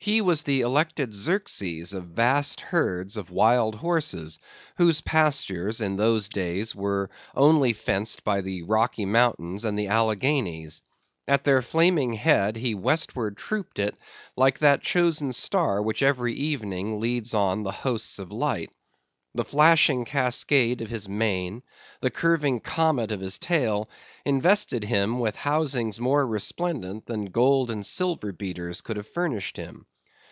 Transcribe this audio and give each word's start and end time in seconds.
He 0.00 0.20
was 0.20 0.42
the 0.42 0.60
elected 0.60 1.14
Xerxes 1.14 1.94
of 1.94 2.04
vast 2.08 2.60
herds 2.60 3.16
of 3.16 3.30
wild 3.30 3.76
horses, 3.76 4.38
whose 4.76 5.00
pastures 5.00 5.80
in 5.80 5.96
those 5.96 6.28
days 6.28 6.74
were 6.74 7.08
only 7.34 7.72
fenced 7.72 8.22
by 8.22 8.42
the 8.42 8.64
Rocky 8.64 9.06
Mountains 9.06 9.64
and 9.64 9.78
the 9.78 9.86
Alleghanies. 9.88 10.82
At 11.26 11.44
their 11.44 11.62
flaming 11.62 12.12
head 12.12 12.56
he 12.58 12.74
westward 12.74 13.38
trooped 13.38 13.78
it 13.78 13.96
like 14.36 14.58
that 14.58 14.82
chosen 14.82 15.32
star 15.32 15.80
which 15.80 16.02
every 16.02 16.34
evening 16.34 17.00
leads 17.00 17.32
on 17.32 17.62
the 17.62 17.72
hosts 17.72 18.18
of 18.18 18.30
light. 18.30 18.70
The 19.34 19.42
flashing 19.42 20.04
cascade 20.04 20.82
of 20.82 20.90
his 20.90 21.08
mane, 21.08 21.62
the 22.00 22.10
curving 22.10 22.60
comet 22.60 23.10
of 23.10 23.20
his 23.20 23.38
tail, 23.38 23.88
invested 24.26 24.84
him 24.84 25.18
with 25.18 25.34
housings 25.34 25.98
more 25.98 26.26
resplendent 26.26 27.06
than 27.06 27.24
gold 27.24 27.70
and 27.70 27.86
silver 27.86 28.32
beaters 28.34 28.82
could 28.82 28.98
have 28.98 29.08
furnished 29.08 29.56
him. 29.56 29.86